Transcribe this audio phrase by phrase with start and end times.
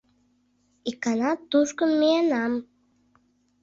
[0.89, 2.53] Икана тушко миенам.